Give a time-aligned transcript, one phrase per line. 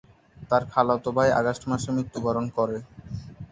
[0.49, 2.77] তার খালাতো ভাই আগস্ট মাসে মৃত্যুবরণ করে।